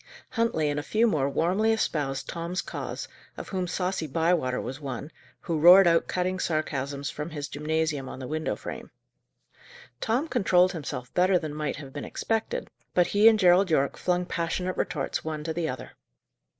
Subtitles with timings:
[0.31, 3.07] Huntley and a few more warmly espoused Tom's cause,
[3.37, 8.17] of whom saucy Bywater was one, who roared out cutting sarcasms from his gymnasium on
[8.17, 8.89] the window frame.
[9.99, 14.25] Tom controlled himself better than might have been expected, but he and Gerald Yorke flung
[14.25, 15.91] passionate retorts one to the other.